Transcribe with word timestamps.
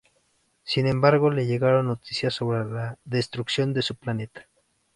Sin 0.63 0.87
embargo, 0.87 1.29
le 1.29 1.45
llegaron 1.45 1.85
noticias 1.85 2.33
sobre 2.33 2.65
la 2.67 2.97
destrucción 3.05 3.71
de 3.71 3.83
su 3.83 3.95
planeta. 3.95 4.47